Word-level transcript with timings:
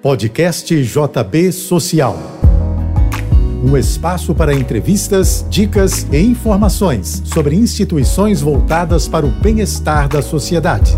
Podcast 0.00 0.72
JB 0.80 1.50
Social. 1.50 2.16
Um 3.64 3.76
espaço 3.76 4.32
para 4.32 4.54
entrevistas, 4.54 5.44
dicas 5.50 6.06
e 6.12 6.20
informações 6.20 7.20
sobre 7.24 7.56
instituições 7.56 8.40
voltadas 8.40 9.08
para 9.08 9.26
o 9.26 9.30
bem-estar 9.30 10.08
da 10.08 10.22
sociedade. 10.22 10.96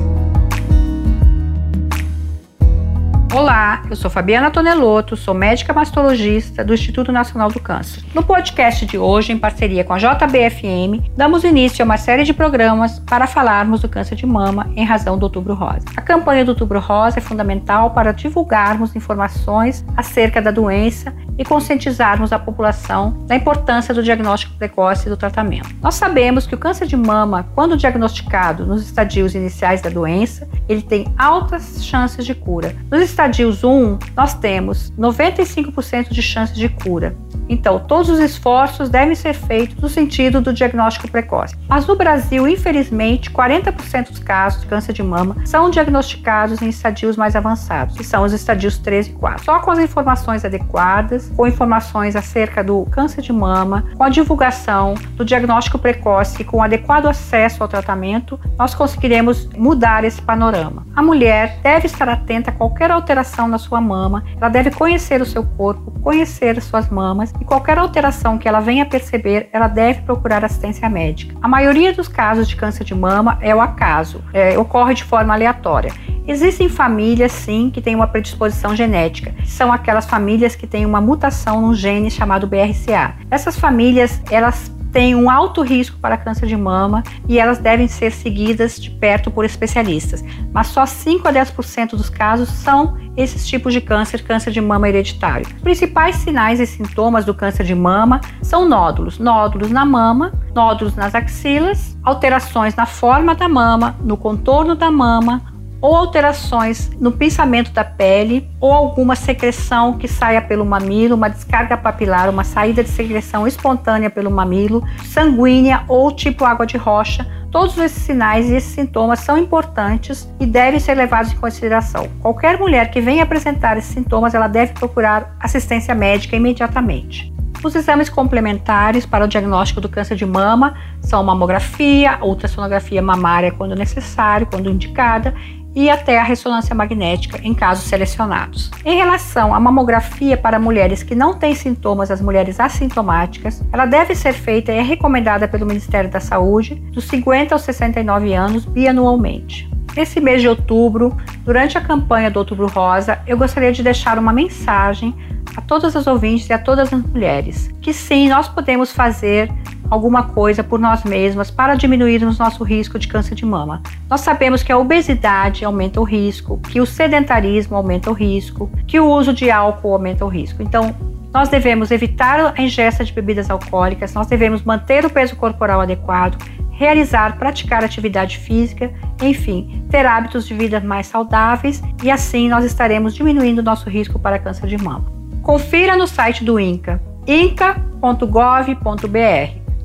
Olá, 3.32 3.82
eu 3.88 3.94
sou 3.94 4.10
Fabiana 4.10 4.50
Tonelotto, 4.50 5.16
sou 5.16 5.32
médica 5.32 5.72
mastologista 5.72 6.64
do 6.64 6.74
Instituto 6.74 7.12
Nacional 7.12 7.48
do 7.48 7.60
Câncer. 7.60 8.02
No 8.12 8.24
podcast 8.24 8.84
de 8.84 8.98
hoje, 8.98 9.32
em 9.32 9.38
parceria 9.38 9.84
com 9.84 9.92
a 9.92 9.98
JBFM, 9.98 11.12
damos 11.16 11.44
início 11.44 11.80
a 11.80 11.84
uma 11.84 11.96
série 11.96 12.24
de 12.24 12.34
programas 12.34 12.98
para 12.98 13.28
falarmos 13.28 13.82
do 13.82 13.88
câncer 13.88 14.16
de 14.16 14.26
mama 14.26 14.68
em 14.74 14.84
razão 14.84 15.16
do 15.16 15.22
Outubro 15.22 15.54
Rosa. 15.54 15.84
A 15.96 16.02
campanha 16.02 16.44
do 16.44 16.48
Outubro 16.48 16.80
Rosa 16.80 17.18
é 17.18 17.20
fundamental 17.22 17.92
para 17.92 18.10
divulgarmos 18.10 18.96
informações 18.96 19.84
acerca 19.96 20.42
da 20.42 20.50
doença 20.50 21.14
e 21.40 21.44
conscientizarmos 21.44 22.34
a 22.34 22.38
população 22.38 23.16
da 23.26 23.34
importância 23.34 23.94
do 23.94 24.02
diagnóstico 24.02 24.54
precoce 24.58 25.06
e 25.06 25.08
do 25.08 25.16
tratamento. 25.16 25.74
Nós 25.80 25.94
sabemos 25.94 26.46
que 26.46 26.54
o 26.54 26.58
câncer 26.58 26.86
de 26.86 26.98
mama, 26.98 27.48
quando 27.54 27.78
diagnosticado 27.78 28.66
nos 28.66 28.82
estadios 28.82 29.34
iniciais 29.34 29.80
da 29.80 29.88
doença, 29.88 30.46
ele 30.68 30.82
tem 30.82 31.06
altas 31.16 31.82
chances 31.82 32.26
de 32.26 32.34
cura. 32.34 32.76
Nos 32.90 33.00
estadios 33.00 33.64
1, 33.64 33.98
nós 34.14 34.34
temos 34.34 34.92
95% 34.98 36.10
de 36.10 36.20
chances 36.20 36.56
de 36.56 36.68
cura. 36.68 37.16
Então, 37.48 37.80
todos 37.80 38.08
os 38.08 38.20
esforços 38.20 38.88
devem 38.88 39.14
ser 39.16 39.32
feitos 39.32 39.76
no 39.82 39.88
sentido 39.88 40.40
do 40.40 40.52
diagnóstico 40.52 41.10
precoce. 41.10 41.56
Mas 41.68 41.84
no 41.86 41.96
Brasil, 41.96 42.46
infelizmente, 42.46 43.30
40% 43.30 44.10
dos 44.10 44.18
casos 44.20 44.60
de 44.60 44.68
câncer 44.68 44.92
de 44.92 45.02
mama 45.02 45.36
são 45.44 45.68
diagnosticados 45.68 46.62
em 46.62 46.68
estadios 46.68 47.16
mais 47.16 47.34
avançados, 47.34 47.96
que 47.96 48.04
são 48.04 48.22
os 48.22 48.32
estadios 48.32 48.78
3 48.78 49.08
e 49.08 49.12
4. 49.14 49.44
Só 49.44 49.58
com 49.58 49.70
as 49.70 49.80
informações 49.80 50.44
adequadas, 50.44 51.29
com 51.36 51.46
informações 51.46 52.16
acerca 52.16 52.62
do 52.62 52.84
câncer 52.86 53.22
de 53.22 53.32
mama, 53.32 53.84
com 53.96 54.04
a 54.04 54.08
divulgação 54.08 54.94
do 55.16 55.24
diagnóstico 55.24 55.78
precoce 55.78 56.42
e 56.42 56.44
com 56.44 56.62
adequado 56.62 57.06
acesso 57.06 57.62
ao 57.62 57.68
tratamento, 57.68 58.38
nós 58.58 58.74
conseguiremos 58.74 59.48
mudar 59.56 60.04
esse 60.04 60.20
panorama. 60.20 60.86
A 60.94 61.02
mulher 61.02 61.58
deve 61.62 61.86
estar 61.86 62.08
atenta 62.08 62.50
a 62.50 62.54
qualquer 62.54 62.90
alteração 62.90 63.48
na 63.48 63.58
sua 63.58 63.80
mama, 63.80 64.24
ela 64.36 64.48
deve 64.48 64.70
conhecer 64.70 65.20
o 65.20 65.26
seu 65.26 65.44
corpo, 65.44 65.92
conhecer 66.00 66.60
suas 66.62 66.88
mamas 66.88 67.32
e 67.40 67.44
qualquer 67.44 67.78
alteração 67.78 68.38
que 68.38 68.48
ela 68.48 68.60
venha 68.60 68.86
perceber, 68.86 69.48
ela 69.52 69.68
deve 69.68 70.02
procurar 70.02 70.44
assistência 70.44 70.88
médica. 70.88 71.36
A 71.40 71.48
maioria 71.48 71.92
dos 71.92 72.08
casos 72.08 72.48
de 72.48 72.56
câncer 72.56 72.84
de 72.84 72.94
mama 72.94 73.38
é 73.40 73.54
o 73.54 73.60
acaso, 73.60 74.22
é, 74.32 74.58
ocorre 74.58 74.94
de 74.94 75.04
forma 75.04 75.32
aleatória. 75.32 75.92
Existem 76.26 76.68
famílias, 76.68 77.32
sim, 77.32 77.70
que 77.70 77.80
têm 77.80 77.94
uma 77.94 78.06
predisposição 78.06 78.74
genética. 78.76 79.34
São 79.44 79.72
aquelas 79.72 80.06
famílias 80.06 80.54
que 80.54 80.66
têm 80.66 80.86
uma 80.86 81.00
mutação 81.00 81.60
no 81.60 81.74
gene 81.74 82.10
chamado 82.10 82.46
BRCA. 82.46 83.14
Essas 83.30 83.58
famílias, 83.58 84.20
elas 84.30 84.70
têm 84.92 85.14
um 85.14 85.30
alto 85.30 85.62
risco 85.62 85.96
para 85.98 86.16
câncer 86.16 86.46
de 86.46 86.56
mama 86.56 87.02
e 87.28 87.38
elas 87.38 87.58
devem 87.58 87.86
ser 87.86 88.12
seguidas 88.12 88.80
de 88.80 88.90
perto 88.90 89.30
por 89.30 89.44
especialistas. 89.44 90.24
Mas 90.52 90.68
só 90.68 90.84
5 90.84 91.26
a 91.28 91.32
10% 91.32 91.90
dos 91.90 92.10
casos 92.10 92.48
são 92.48 92.98
esses 93.16 93.46
tipos 93.46 93.72
de 93.72 93.80
câncer, 93.80 94.22
câncer 94.22 94.50
de 94.50 94.60
mama 94.60 94.88
hereditário. 94.88 95.46
Os 95.46 95.62
principais 95.62 96.16
sinais 96.16 96.60
e 96.60 96.66
sintomas 96.66 97.24
do 97.24 97.34
câncer 97.34 97.64
de 97.64 97.74
mama 97.74 98.20
são 98.42 98.68
nódulos, 98.68 99.18
nódulos 99.18 99.70
na 99.70 99.84
mama, 99.84 100.32
nódulos 100.54 100.94
nas 100.94 101.14
axilas, 101.14 101.96
alterações 102.02 102.74
na 102.74 102.86
forma 102.86 103.34
da 103.34 103.48
mama, 103.48 103.96
no 104.00 104.16
contorno 104.16 104.74
da 104.74 104.90
mama, 104.90 105.42
ou 105.80 105.96
alterações 105.96 106.90
no 107.00 107.12
pensamento 107.12 107.72
da 107.72 107.84
pele, 107.84 108.48
ou 108.60 108.72
alguma 108.72 109.16
secreção 109.16 109.96
que 109.96 110.06
saia 110.06 110.42
pelo 110.42 110.64
mamilo, 110.64 111.14
uma 111.14 111.28
descarga 111.30 111.76
papilar, 111.76 112.28
uma 112.28 112.44
saída 112.44 112.82
de 112.82 112.90
secreção 112.90 113.46
espontânea 113.46 114.10
pelo 114.10 114.30
mamilo, 114.30 114.86
sanguínea 115.04 115.84
ou 115.88 116.12
tipo 116.12 116.44
água 116.44 116.66
de 116.66 116.76
rocha. 116.76 117.26
Todos 117.50 117.76
esses 117.78 118.02
sinais 118.02 118.48
e 118.48 118.54
esses 118.54 118.72
sintomas 118.72 119.20
são 119.20 119.36
importantes 119.36 120.28
e 120.38 120.46
devem 120.46 120.78
ser 120.78 120.94
levados 120.94 121.32
em 121.32 121.36
consideração. 121.36 122.08
Qualquer 122.20 122.58
mulher 122.58 122.90
que 122.90 123.00
venha 123.00 123.24
apresentar 123.24 123.76
esses 123.76 123.92
sintomas, 123.92 124.34
ela 124.34 124.46
deve 124.46 124.72
procurar 124.74 125.34
assistência 125.40 125.94
médica 125.94 126.36
imediatamente. 126.36 127.32
Os 127.62 127.74
exames 127.74 128.08
complementares 128.08 129.04
para 129.04 129.24
o 129.24 129.28
diagnóstico 129.28 129.82
do 129.82 129.88
câncer 129.88 130.16
de 130.16 130.24
mama 130.24 130.74
são 131.02 131.22
mamografia, 131.22 132.18
ultrassonografia 132.22 133.02
mamária 133.02 133.52
quando 133.52 133.74
necessário, 133.74 134.46
quando 134.46 134.70
indicada, 134.70 135.34
e 135.74 135.88
até 135.88 136.18
a 136.18 136.22
ressonância 136.22 136.74
magnética 136.74 137.38
em 137.42 137.54
casos 137.54 137.84
selecionados. 137.84 138.70
Em 138.84 138.96
relação 138.96 139.54
à 139.54 139.60
mamografia 139.60 140.36
para 140.36 140.58
mulheres 140.58 141.02
que 141.02 141.14
não 141.14 141.34
têm 141.34 141.54
sintomas, 141.54 142.10
as 142.10 142.20
mulheres 142.20 142.58
assintomáticas, 142.58 143.62
ela 143.72 143.86
deve 143.86 144.14
ser 144.14 144.32
feita 144.32 144.72
e 144.72 144.78
é 144.78 144.82
recomendada 144.82 145.46
pelo 145.46 145.66
Ministério 145.66 146.10
da 146.10 146.20
Saúde 146.20 146.74
dos 146.92 147.04
50 147.04 147.54
aos 147.54 147.62
69 147.62 148.32
anos 148.34 148.64
bianualmente. 148.64 149.70
Nesse 149.96 150.20
mês 150.20 150.40
de 150.40 150.48
outubro, 150.48 151.16
durante 151.44 151.76
a 151.76 151.80
campanha 151.80 152.30
do 152.30 152.38
Outubro 152.38 152.68
Rosa, 152.68 153.20
eu 153.26 153.36
gostaria 153.36 153.72
de 153.72 153.82
deixar 153.82 154.18
uma 154.18 154.32
mensagem 154.32 155.14
a 155.56 155.60
todas 155.60 155.96
as 155.96 156.06
ouvintes 156.06 156.48
e 156.48 156.52
a 156.52 156.58
todas 156.58 156.92
as 156.92 157.02
mulheres 157.02 157.70
que 157.80 157.92
sim, 157.92 158.28
nós 158.28 158.48
podemos 158.48 158.92
fazer 158.92 159.50
alguma 159.90 160.22
coisa 160.22 160.62
por 160.62 160.78
nós 160.78 161.02
mesmas 161.04 161.50
para 161.50 161.74
diminuirmos 161.74 162.38
nosso 162.38 162.62
risco 162.62 162.98
de 162.98 163.08
câncer 163.08 163.34
de 163.34 163.44
mama. 163.44 163.82
Nós 164.08 164.20
sabemos 164.20 164.62
que 164.62 164.70
a 164.70 164.78
obesidade 164.78 165.64
aumenta 165.64 166.00
o 166.00 166.04
risco, 166.04 166.58
que 166.68 166.80
o 166.80 166.86
sedentarismo 166.86 167.76
aumenta 167.76 168.10
o 168.10 168.14
risco, 168.14 168.70
que 168.86 169.00
o 169.00 169.10
uso 169.10 169.32
de 169.32 169.50
álcool 169.50 169.94
aumenta 169.94 170.24
o 170.24 170.28
risco. 170.28 170.62
Então, 170.62 170.94
nós 171.32 171.48
devemos 171.48 171.90
evitar 171.90 172.54
a 172.56 172.62
ingesta 172.62 173.04
de 173.04 173.12
bebidas 173.12 173.50
alcoólicas, 173.50 174.14
nós 174.14 174.26
devemos 174.26 174.62
manter 174.62 175.04
o 175.04 175.10
peso 175.10 175.36
corporal 175.36 175.80
adequado, 175.80 176.36
realizar, 176.70 177.36
praticar 177.36 177.84
atividade 177.84 178.38
física, 178.38 178.90
enfim, 179.22 179.84
ter 179.90 180.06
hábitos 180.06 180.46
de 180.46 180.54
vida 180.54 180.80
mais 180.80 181.06
saudáveis 181.06 181.82
e 182.02 182.10
assim 182.10 182.48
nós 182.48 182.64
estaremos 182.64 183.14
diminuindo 183.14 183.62
nosso 183.62 183.88
risco 183.88 184.18
para 184.18 184.38
câncer 184.38 184.66
de 184.66 184.78
mama. 184.78 185.04
Confira 185.42 185.96
no 185.96 186.06
site 186.06 186.42
do 186.42 186.58
INCA, 186.58 187.00
inca.gov.br 187.26 188.70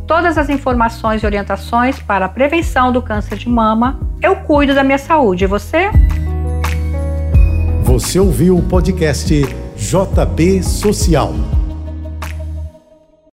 todas 0.07 0.37
as 0.37 0.49
informações 0.49 1.23
e 1.23 1.25
orientações 1.25 1.99
para 1.99 2.25
a 2.25 2.29
prevenção 2.29 2.91
do 2.91 3.01
câncer 3.01 3.37
de 3.37 3.49
mama. 3.49 3.99
Eu 4.21 4.35
cuido 4.37 4.73
da 4.73 4.83
minha 4.83 4.97
saúde. 4.97 5.43
E 5.43 5.47
você? 5.47 5.89
Você 7.83 8.19
ouviu 8.19 8.57
o 8.57 8.63
podcast 8.63 9.33
JB 9.75 10.63
Social. 10.63 11.33